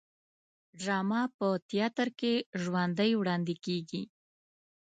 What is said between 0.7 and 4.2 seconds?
ډرامه په تیاتر کې ژوندی وړاندې کیږي